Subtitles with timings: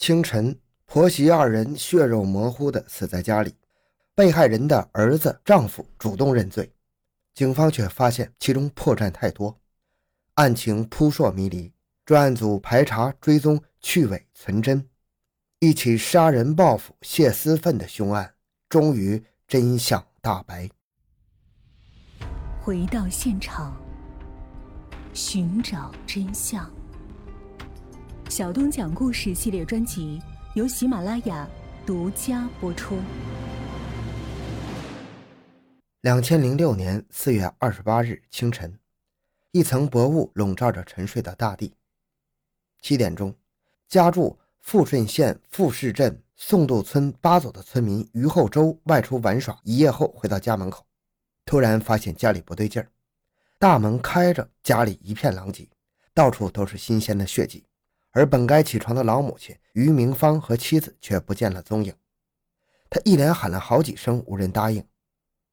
[0.00, 3.54] 清晨，婆媳二人血肉模糊的死在家里，
[4.14, 6.72] 被害人的儿子、丈夫主动认罪，
[7.34, 9.60] 警方却发现其中破绽太多，
[10.36, 11.70] 案情扑朔迷离。
[12.06, 14.88] 专案组排查追踪，去伪存真，
[15.58, 18.34] 一起杀人报复、泄私愤的凶案，
[18.70, 20.66] 终于真相大白。
[22.62, 23.76] 回到现场，
[25.12, 26.79] 寻找真相。
[28.30, 30.22] 小东讲故事系列专辑
[30.54, 31.48] 由喜马拉雅
[31.84, 32.96] 独家播出。
[36.02, 38.78] 两千零六年四月二十八日清晨，
[39.50, 41.74] 一层薄雾笼罩着沉睡的大地。
[42.80, 43.34] 七点钟，
[43.88, 50.86] 家住富顺县富市镇宋渡村八组的村民于厚洲外出玩耍一夜后回到家门口，
[51.44, 52.88] 突然发现家里不对劲儿，
[53.58, 55.68] 大门开着，家里一片狼藉，
[56.14, 57.64] 到处都是新鲜的血迹，
[58.12, 61.94] 而本该起床的老母亲于明芳和妻子却不见了踪影。
[62.88, 64.84] 他一连喊了好几声，无人答应，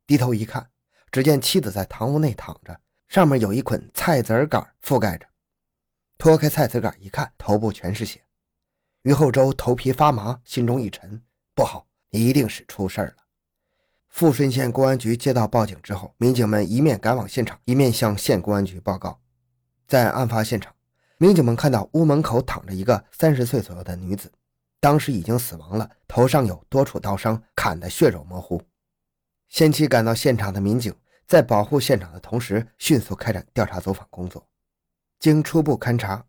[0.06, 0.70] 低头一看，
[1.12, 5.28] 只见妻子在堂屋内躺着，上面有一捆菜籽杆覆盖着。
[6.18, 8.24] 脱开菜籽杆一看，头部全是血。
[9.04, 11.22] 于厚洲头皮发麻，心中一沉，
[11.54, 13.16] 不好，一定是出事了。
[14.10, 19.22] 富顺县公安局接到报警之后，民警们一面赶往现场，一面向县公安局报告。
[19.88, 20.74] 在案发现场，
[21.20, 24.32] 民警们看到屋门口躺着一个三十岁左右的女子，
[24.80, 28.62] 当时已经死亡了，头上有多处刀伤，砍得血肉模糊。
[29.50, 30.94] 先期赶到现场的民警
[31.26, 34.48] 在保护现场的同时，迅速开展调查走访工作。
[35.20, 36.24] 经初步勘查，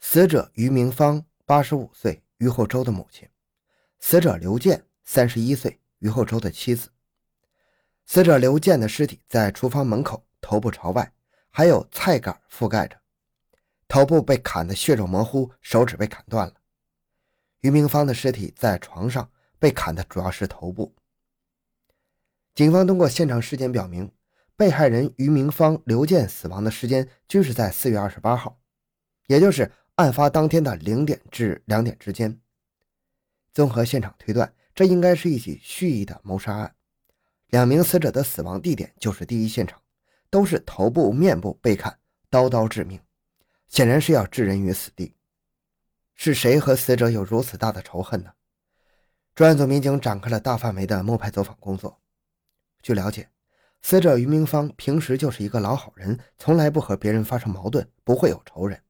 [0.00, 3.28] 死者于明芳，八十五岁，于厚洲的母亲；
[4.00, 6.88] 死者刘建，三十一岁，于厚洲的妻子。
[8.04, 11.12] 死者刘建的尸体在厨房门口，头部朝外，
[11.48, 12.96] 还有菜杆覆盖着，
[13.92, 16.54] 头部被砍得血肉模糊，手指被砍断了。
[17.60, 20.94] 于明芳的尸体在床上，被砍的主要是头部。
[22.54, 24.10] 警方通过现场尸检表明。
[24.54, 28.58] 被害人于明芳、刘健死亡的时间均是在四月二十八号，
[29.26, 32.38] 也就是案发当天的零点至两点之间。
[33.52, 36.74] 综合现场推断，这应该是一起蓄意的谋杀案。
[37.48, 39.82] 两名死者的死亡地点就是第一现场，
[40.30, 41.98] 都是头部、面部被砍，
[42.30, 43.00] 刀刀致命，
[43.72, 45.16] 显然是要置人于死地。
[46.14, 48.30] 是谁和死者有如此大的仇恨呢？
[49.34, 51.98] 专案组民警展开了大范围的摸排走访工作。
[52.82, 53.30] 据了解。
[53.80, 58.80] 死者于明芳平时就是一个老好人，从来不和别人发生矛盾，不会有仇人。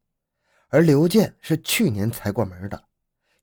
[0.69, 2.84] 而刘健是去年才过门的，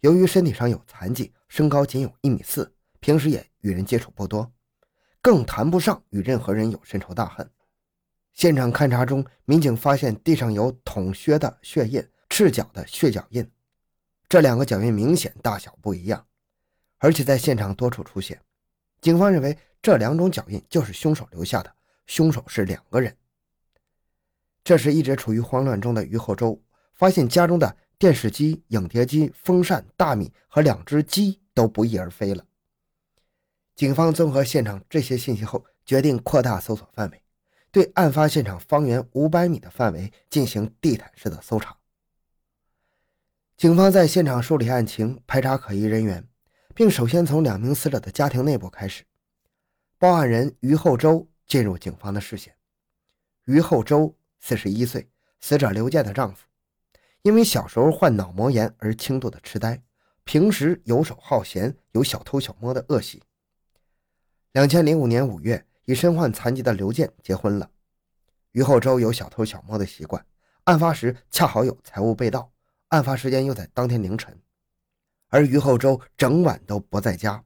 [0.01, 4.51] 由于身体上有残疾，身高仅有一米四，平时也与人接触不多，
[5.23, 7.49] 更谈不上与任何人有深仇大恨。
[8.34, 13.50] 现场勘查中，民警发现地上有捅靴的血印、赤脚的血脚印，
[14.28, 16.25] 这两个脚印明显大小不一样，
[16.97, 18.40] 而且在现场多处出现。
[19.01, 19.57] 警方认为。
[19.81, 21.73] 这两种脚印就是凶手留下的，
[22.06, 23.16] 凶手是两个人。
[24.61, 26.61] 这时，一直处于慌乱中的于厚洲
[26.96, 32.46] 发现家中的电视机、影碟机、风扇、大米和两只鸡都不翼而飞了。
[33.73, 37.22] 警方综合现场这些信息后，决定扩大搜索范围，
[37.72, 41.78] 对案发现场方圆五百米的范围进行地毯式的搜查。
[43.57, 46.25] 警方在现场梳理案情，排查可疑人员，
[46.74, 49.03] 并首先从两名死者的家庭内部开始。
[49.97, 52.56] 报案人于厚洲进入警方的视线。
[53.46, 55.09] 于厚洲，四十一岁，
[55.41, 56.47] 死者刘健的丈夫，
[57.22, 59.81] 因为小时候患脑膜炎而轻度的痴呆，
[60.24, 63.22] 平时游手好闲，有小偷小摸的恶习。
[64.53, 67.67] 两千零五年五月，与身患残疾的刘健结婚了。
[68.51, 70.23] 于厚洲有小偷小摸的习惯，
[70.66, 72.51] 案发时恰好有财物被盗，
[72.89, 74.39] 案发时间又在当天凌晨，
[75.29, 77.44] 而于厚洲整晚都不在家。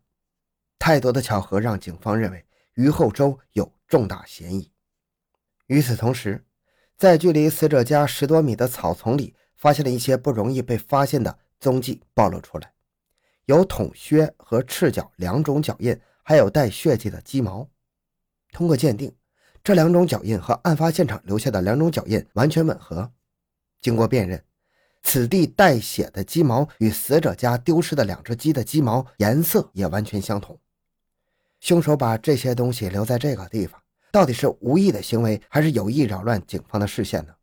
[0.78, 4.70] 太多的巧合让警方认为于厚洲有重大嫌疑。
[5.68, 6.44] 与此同时，
[6.98, 12.74] 在距离死者家十多米的草丛里，发现了一些不容易被发现的踪迹暴露出来，
[13.46, 17.70] 有筒靴和赤脚两种脚印，还有带血迹的鸡毛。
[18.54, 19.14] 通过鉴定，
[19.62, 23.12] 这两种脚印和案发现场留下的两种脚印完全吻合。
[23.82, 24.42] 经过辨认。
[25.06, 30.58] 此地带血的鸡毛与死者家丢失的两只鸡的鸡毛颜色也完全相同。
[31.60, 33.82] 凶手把这些东西留在这个地方，
[34.14, 37.36] 到底是无意的行为，还是有意扰乱警方的视线呢？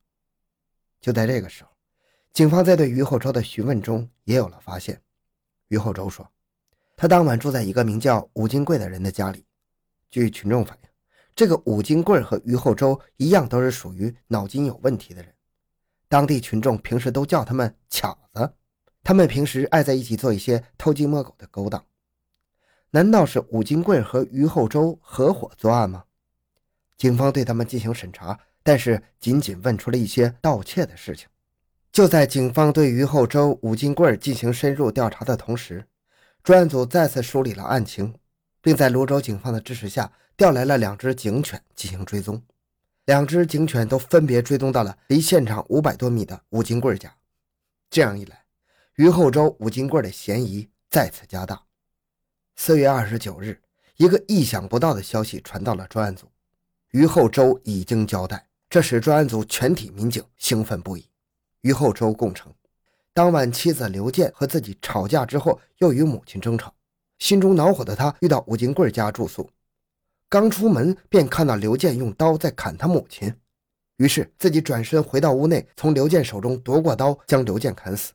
[1.02, 1.68] 就在这个时候，
[2.32, 4.98] 警方在对于厚洲的询问中也有了发现。
[5.68, 6.26] 于厚洲说，
[6.96, 9.44] 他当晚住在一个名叫武金贵的人的家里。
[10.10, 10.88] 据群众反映，
[11.40, 15.32] 这个武金贵和于厚洲一样，都是属于脑筋有问题的人。
[16.06, 18.52] 当地群众平时都叫他们“巧子”，
[19.02, 21.82] 他们平时爱在一起做一些偷鸡摸狗的勾当。
[22.90, 26.04] 难道是武金贵和于厚洲合伙作案吗？
[26.98, 31.26] 警方对他们进行审查，但是仅仅问出了一些盗窃的事情。
[31.90, 35.86] 就在警方对于厚洲、武金贵进行深入调查的同时，
[36.42, 38.14] 专案组再次梳理了案情，
[38.60, 42.42] 并在泸州警方的支持下调来了两只警犬进行追踪。
[43.06, 47.14] 两只警犬都分别追踪到了离现场五百多米的吴金贵家。
[47.88, 48.44] 这样一来，
[48.96, 51.60] 于厚洲、吴金贵的嫌疑再次加大。
[52.54, 53.60] 四月二十九日，
[53.96, 56.30] 一个意想不到的消息传到了专案组：
[56.92, 61.06] 于厚洲已经交代，这使专案组全体民警兴奋不已。
[61.62, 62.52] 于厚洲供称，
[63.12, 66.72] 当晚妻子刘健和自己吵架之后，又与母亲争吵，
[67.20, 69.48] 心中恼火的他，遇到吴金贵家住宿，
[70.28, 73.32] 刚出门便看到刘健用刀在砍他母亲，
[73.98, 78.12] 于是自己转身回到屋内，从刘健手中夺过刀，将刘健砍死。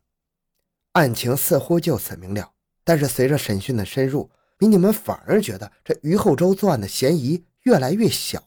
[0.94, 2.52] 案情似乎就此明了。
[2.84, 8.42] 但是随着审讯的深入，民警们反而觉得这于厚洲作案的嫌疑越来越小，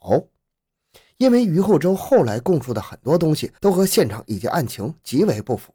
[1.16, 5.74] 因为于厚洲后来供述的很多东西都和现场以及案情极为不符。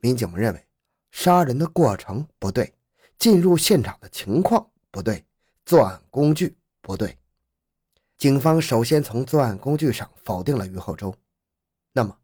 [0.00, 0.66] 民警们认为，
[1.10, 2.72] 杀人的过程不对，
[3.18, 5.24] 进入现场的情况不对，
[5.64, 7.16] 作案工具不对。
[8.18, 11.14] 警方首先从作案工具上否定了于厚洲。
[11.92, 12.16] 那么，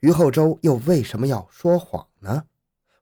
[0.00, 2.44] 于厚洲又为什么要说谎呢？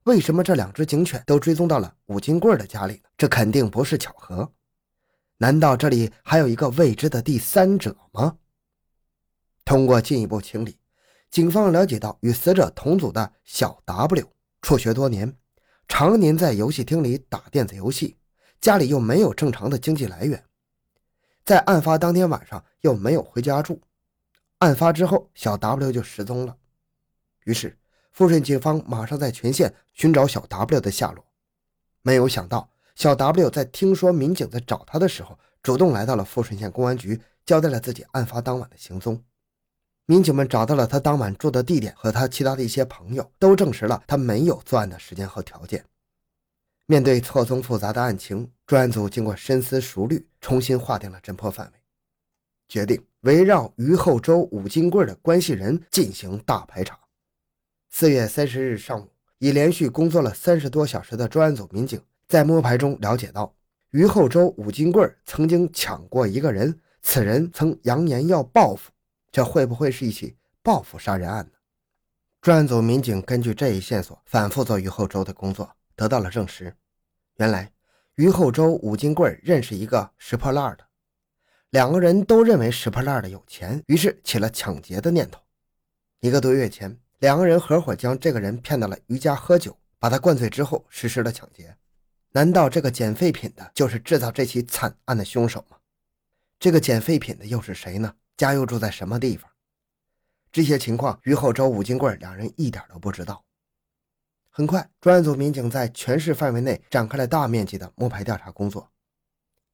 [0.05, 3.01] 为什么这两只警犬都追踪到了武金贵的家里呢？
[3.17, 4.53] 这肯定不是巧合。
[5.39, 8.37] 难道这里还有一个未知的第三者吗？
[9.65, 10.79] 通过进一步清理，
[11.31, 14.31] 警方了解到与死者同组的小 W
[14.61, 15.35] 辍学多年，
[15.89, 18.17] 常年在游戏厅里打电子游戏，
[18.61, 20.45] 家里又没有正常的经济来源，
[21.45, 23.81] 在案发当天晚上又没有回家住，
[24.59, 26.57] 案发之后小 W 就失踪了。
[27.45, 27.79] 于是。
[28.15, 31.25] 富顺警方马上在全县寻找小 W 的下落，
[32.01, 39.21] 没有想到小 W 在听说民警在找他的时候，主动来到了富顺县公安局，交代了自己案发当晚的行踪。
[40.07, 45.83] 民警们找到了他当晚住的地点和他其他的一些朋友，都证实了他没有作案的时间和条件。
[46.85, 51.79] 面对错综复杂的案情，专案组经过深思熟虑，重新划定了侦破范围，
[52.69, 56.99] 决定围绕于厚洲、武金贵的关系人进行大排查。
[57.89, 59.09] 四月三十日上午，
[59.39, 61.99] 已连续工作了三十多小时的专案组民警
[62.29, 63.55] 在摸排中了解到，
[63.93, 68.91] 于厚洲武金贵曾经抢过一个人，此人曾扬言要报复，
[69.35, 71.51] 这会不会是一起报复杀人案呢？
[72.41, 76.73] 专案组民警根据这一线索，反复做于厚洲的工作，得到了证实。
[77.39, 77.73] 原来，
[78.15, 80.87] 于厚洲、武金贵认识一个拾破烂的，
[81.71, 85.41] 两个人都认为拾破烂的有钱，于是起了抢劫的念头。
[86.21, 86.97] 一个多月前。
[87.19, 91.77] 两个人合伙将这个人骗到了于家喝酒，把他灌醉之后实施了抢劫。
[92.31, 95.79] 难道这个捡废品的就是制造这起惨案的凶手吗？
[96.61, 98.15] 这个捡废品的又是谁呢？
[98.37, 99.51] 家又住在什么地方？
[100.51, 103.45] 这些情况，于厚洲、武金贵两人一点都不知道。
[104.51, 108.89] 很快，专案组民警在全市范围内展开了大面积的摸排调查工作。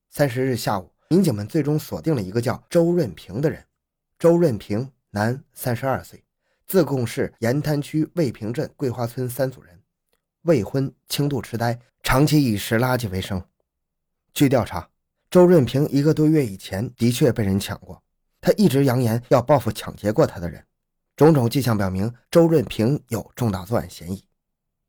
[0.09, 3.65] 三十日下午，民警们最终锁定了一个叫周润平的人。
[4.19, 6.25] 周润平，男，三十二岁。
[6.67, 9.83] 自贡市盐滩区魏平镇桂花村三组人，
[10.43, 13.45] 未婚，轻度痴呆，长期以拾垃圾为生。
[14.33, 14.89] 据调查，
[15.29, 18.03] 周润平一个多月以前的确被人抢过，
[18.41, 20.65] 他一直扬言要报复抢劫过他的人。
[21.17, 24.25] 种种迹象表明，周润平有重大作案嫌疑。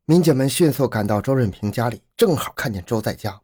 [0.05, 3.41] 民警们迅速赶到周润平家里，正好看见周在家。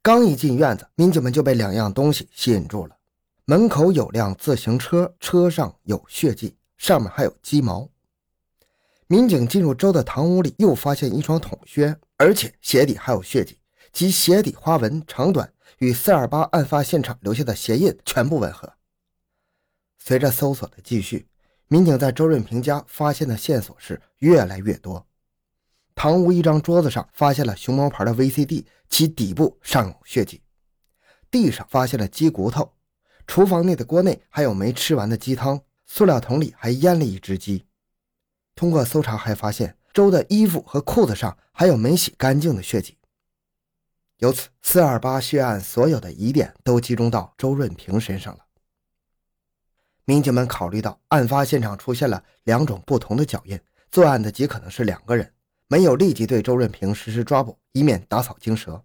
[0.00, 2.96] 刚一进院子，民警们就被两样东西吸引住了：
[3.44, 6.56] 门口有辆自行车，车上有血迹。
[6.76, 7.88] 上面还有鸡毛。
[9.06, 13.58] 民警进入周的堂屋里，又发现一双筒靴，而且鞋底还有血迹，
[13.92, 18.72] 其鞋底花纹长短与四二八案发现场留下的鞋印全部吻合。
[20.04, 21.28] 随着搜索的继续，
[21.68, 25.06] 民警在周润平家发现的线索是越来越多。
[25.94, 30.42] 堂屋一张桌子上发现了熊猫牌的 VCD，其底部尚有血迹。
[31.30, 32.72] 地上发现了鸡骨头，
[33.28, 35.62] 厨房内的锅内还有没吃完的鸡汤。
[35.86, 37.66] 塑料桶里还腌了一只鸡。
[38.56, 42.98] 通过搜查，还发现周的衣服和裤子上还有没洗干净的血迹。
[44.18, 48.46] 由此，四二八血案所有的疑点都集中到周润平身上了。
[50.04, 53.58] 民警们考虑到案发现场出现了两种不同的脚印，
[53.90, 55.32] 作案的极可能是两个人，
[55.68, 58.82] 没有立即对周润平实施抓捕，以免打草惊蛇。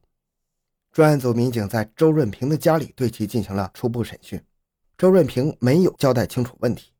[0.91, 4.41] 专案组民警在周润平的家里对其进行了初步审讯，
[4.97, 6.91] 周润平没有交代清楚问题。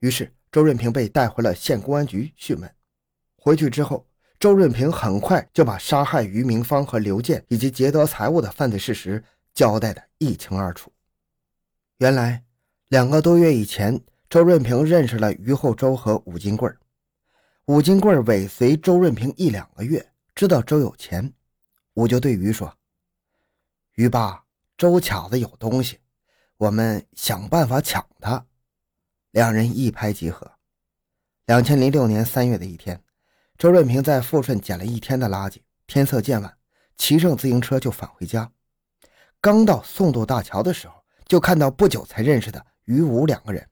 [0.00, 2.74] 于是，周润平被带回了县公安局讯问。
[3.36, 4.06] 回去之后，
[4.38, 9.22] 周润平很快就把杀害于明芳和刘健以及劫夺财物的犯罪事实
[9.54, 10.92] 交代的一清二楚。
[11.98, 12.42] 原来，
[12.90, 16.68] 两个多月以前，周润平认识了于厚周和武金贵。
[17.66, 20.04] 武金贵尾随周润平一两个月，
[20.34, 21.32] 知道周有钱，
[21.94, 22.76] 我就对于说
[23.94, 24.42] ：“于爸，
[24.76, 26.00] 周卡子有东西，
[26.56, 28.44] 我们想办法抢他。”
[29.30, 30.50] 两人一拍即合。
[31.46, 33.00] 两千零六年三月的一天。
[33.56, 36.58] 周润平在富顺捡了一天的垃圾，天色渐晚，
[36.96, 38.50] 骑上自行车就返回家。
[39.40, 43.66] 刚到宋渡大桥的时候，就看到不久才认识的于武两个人。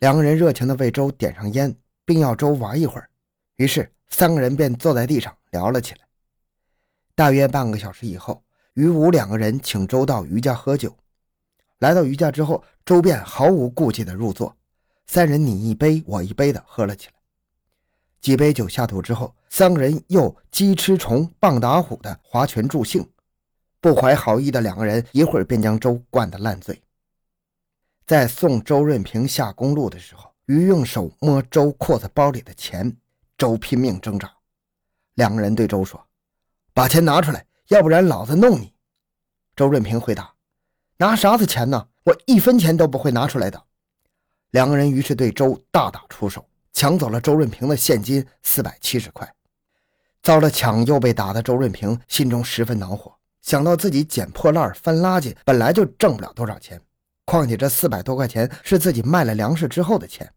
[0.00, 3.08] 两个人热情地为周点上烟，并要周玩一会儿。
[3.56, 6.00] 于是三个人便坐在地上聊了起来。
[7.14, 8.42] 大约半个小时以后，
[8.74, 10.96] 于武两个人请周到于家喝酒。
[11.78, 14.56] 来到于家之后，周便毫无顾忌地入座，
[15.06, 17.14] 三人你一杯我一杯地喝了起来。
[18.20, 23.08] 几杯酒下肚之后，三个人又鸡吃虫、棒打虎的划拳助兴。
[23.80, 26.80] 不怀好意的两个人一会儿便将周灌得烂醉。
[28.06, 32.96] 在送周润平下公路的时候，于用手摸周裤子包里的钱，
[33.36, 34.30] 周拼命挣扎。
[35.14, 36.04] 两个人对周说
[36.74, 38.72] ：“把钱拿出来，要不然老子弄你。”
[39.56, 40.32] 周润平回答
[40.98, 41.88] ：“拿啥子钱呢？
[42.04, 43.62] 我一分钱都不会拿出来的。”
[44.50, 46.46] 两个人于是对周大打出手。
[46.74, 49.30] 抢走了周润平的现金四百七十块，
[50.22, 56.80] 遭了抢又被打的周润平心中十分恼火，想到自己捡破烂翻垃圾本来就挣不了多少钱，
[57.32, 60.30] 况且这四百多块钱是自己卖了粮食之后的钱，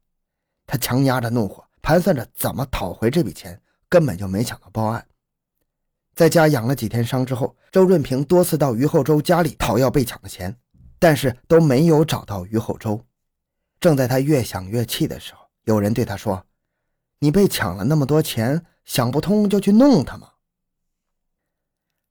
[0.65, 5.05] 他强压着怒火，盘算着怎么讨回这笔钱，根本就没想到报案。
[6.15, 10.55] 在家养了几天伤之后，周润平多次到于厚洲家里讨要被抢的钱，
[10.97, 13.03] 但是都没有找到于厚洲。
[13.81, 15.41] 正在他越想越气的时候。
[15.65, 16.45] 有人对他说
[17.19, 20.29] ：“你被抢了那么多钱，想不通就去弄他吗？”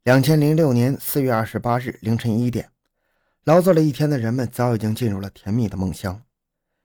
[0.05, 2.69] 两千零六年四月二十八日凌晨一点，
[3.45, 6.23] 劳作了一天的人们早已经进入了甜蜜的梦乡。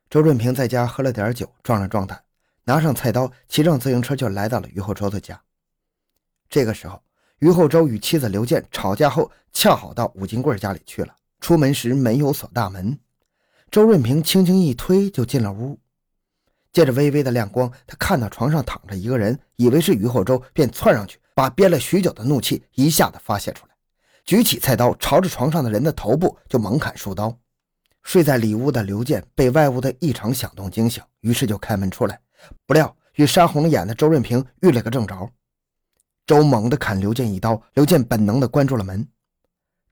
[0.10, 2.22] 周润平在家喝了点酒，壮了壮胆，
[2.66, 5.42] 拿上菜刀，骑上自行车就来到了于厚洲的家。
[6.50, 7.02] 这个时候，
[7.38, 11.16] 于厚洲与妻子刘健吵架后，恰好到武金贵家里去了。
[11.40, 13.00] 出门时没有锁大门，
[13.72, 15.80] 周润平轻轻一推就进了屋。
[16.74, 23.74] 借着微微的亮光，他看到床上躺着一个人，以为是于厚洲，便窜上去，把憋了许久的怒气一下子发泄出来，
[24.30, 27.36] 举起菜刀，朝着床上的人的头部就猛砍数刀。
[28.04, 32.22] 睡在里屋的刘健被外屋的异常响动惊醒，于是就开门出来，
[32.68, 35.28] 不料与杀红了眼的周润平遇了个正着。
[36.28, 39.04] 周猛地砍刘健一刀，刘健本能地关住了门。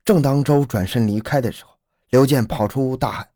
[0.04, 1.72] 正当周转身离开的时候，
[2.10, 3.28] 刘健跑出屋大喊：“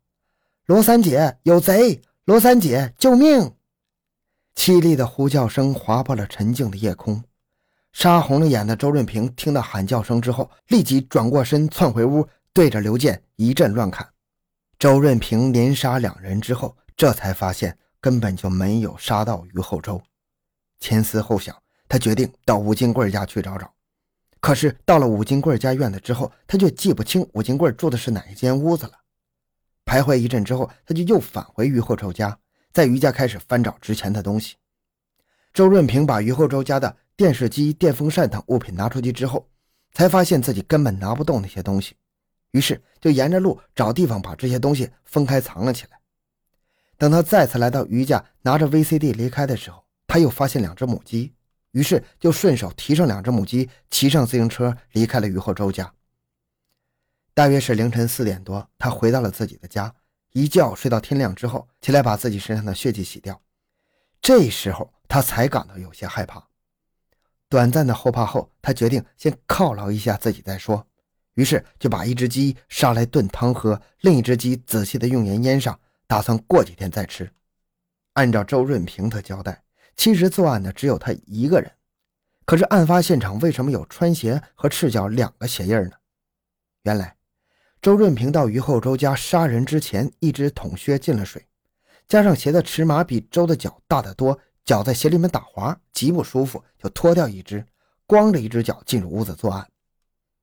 [0.67, 3.53] 罗三姐，有贼！”罗三姐，救命！
[4.55, 7.21] 凄厉的呼叫声划破了沉静的夜空。
[7.93, 14.07] 杀红了眼的周润平听到喊叫声之后，立即转过身窜回屋，对着刘健一阵乱砍。
[14.79, 20.01] 周润平连杀两人之后，这才发现根本就没有杀到于厚洲。
[20.79, 21.55] 前思后想，
[21.87, 23.71] 他决定到吴金贵家去找找。
[24.41, 28.93] 可是到了吴金贵家院子之后，他却记不清吴金贵住的是哪一间屋子了。
[29.85, 32.37] 徘徊一阵之后，他就又返回于厚洲家，
[32.73, 34.55] 在于家开始翻找值钱的东西。
[35.53, 39.47] 周润平把于厚洲家的电视机、电风扇等物品拿出去之后，
[39.93, 41.95] 才发现自己根本拿不动那些东西，
[42.51, 45.99] 于是就沿着路找地方把这些东西分开藏了起来。
[46.97, 51.33] 等他再次来到于家，拿着 VCD 离开的时候，他又发现两只母鸡，
[51.71, 55.93] 于是就顺手提上两只母鸡，骑上自行车离开了于厚周家。
[57.33, 59.93] 大约是凌晨四点多，他回到了自己的家，
[60.31, 63.41] 一觉睡到天亮之后，起来把自己身上的血迹洗掉。
[64.21, 66.47] 这时候他才感到有些害怕。
[67.53, 70.87] 短暂的后怕后，他决定先犒劳一下自己再说，
[71.35, 77.31] 于是就把一只鸡杀来炖汤喝，另一只鸡仔细的用盐腌上，打算过几天再吃。
[78.13, 79.61] 按照周润平的交代，
[79.95, 81.71] 其实作案的只有他一个人。
[82.43, 85.91] 可是案发现场为什么有穿鞋和赤脚两个鞋印呢？
[86.81, 87.15] 原来。
[87.83, 91.45] 周润平到于厚洲家杀人之前，一只筒靴进了水，
[92.07, 97.65] 加上鞋的尺码比周的脚大得多，脚在鞋里面打滑，极不舒服，就脱掉一只，
[98.05, 99.67] 光着一只脚进入屋子作案，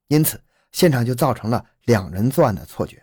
[0.08, 0.40] 因此
[0.72, 3.02] 现场就造成了两人作案的错觉。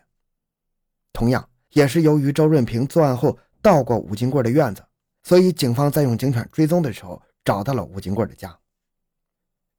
[1.11, 4.83] 同样，也是由于周润平作案后到过武金贵的院子，
[5.23, 8.57] 所以警方在用警犬追踪的时候找到了武金贵的家。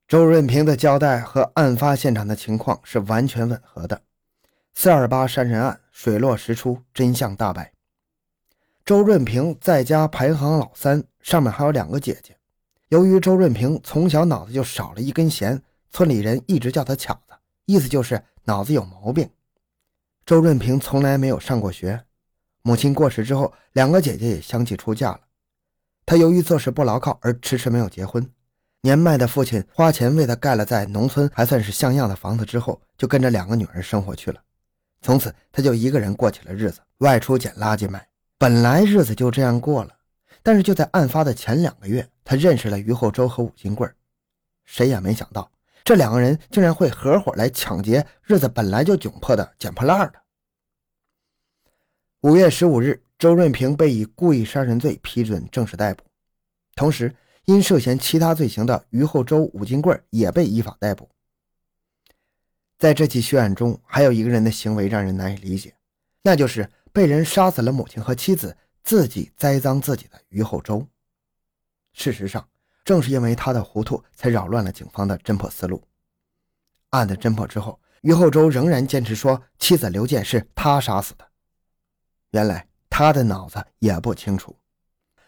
[0.07, 4.01] 周润平的交代和案发现场的情况是完全吻合的。
[4.73, 7.71] 四二八杀人案水落石出，真相大白。
[8.89, 12.35] 周润平在家排行老三，上面还有两个姐姐。
[12.87, 17.35] 由于周润平从小脑子就少了一根弦，村里人一直叫他巧子，
[17.67, 19.29] 意思就是脑子有毛病。
[20.25, 22.03] 周润平从来没有上过学，
[22.63, 25.19] 母亲过世之后，两个姐姐也相继出嫁了。
[26.03, 28.27] 他由于做事不牢靠而迟迟没有结婚。
[28.81, 34.41] 年迈的父亲花钱为他盖了在农村还算是像样的房子之后，就跟着两个女儿生活去了。
[35.03, 38.03] 从此他就一个人过起了日子，外出捡垃圾卖。
[38.39, 39.97] 本来日子就这样过了。
[40.41, 43.87] 但是就在案发的前两个月，他认识了于厚洲和武金贵
[44.63, 45.51] 谁也没想到，
[45.83, 50.13] 这两个人竟然会合伙来抢劫日子本来就窘迫的捡破烂的。
[52.21, 56.03] 五月十五日，周润平被以故意杀人罪批准正式逮捕，
[56.73, 61.09] 同时因涉嫌其他罪行的于厚洲、武金贵也被依法逮捕。
[62.77, 65.75] 在这起血案中，还有一个人的行为让人难以理解，
[66.21, 68.55] 那就是被人杀死了母亲和妻子。
[68.81, 70.83] 自己栽赃自己的于厚洲，
[71.93, 72.47] 事实上，
[72.83, 75.83] 正是因为他的糊涂，才扰乱了警方的侦破思路。
[76.91, 81.27] 案子侦破之后，于厚洲仍然坚持说妻子刘健是他杀死的。
[82.31, 84.55] 原来他的脑子也不清楚，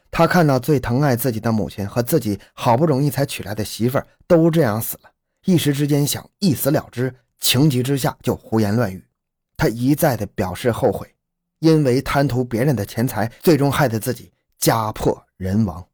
[0.10, 5.12] 他看到最疼爱自己的母亲和自己好不容易才娶来的媳妇儿都这样死了，
[5.46, 9.06] 一时之间想一死了之，情急之下就胡言乱语。
[9.56, 11.14] 他一再的表示后悔。
[11.62, 15.88] 因为贪图别人的钱财，最终害得自己家破人亡。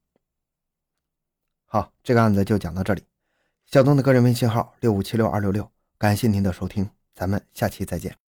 [1.65, 3.03] 好，这个案子就讲到这里。
[3.65, 8.26] 小东的个人微信号六五七六二六六，感谢您的收听，咱们下期再见。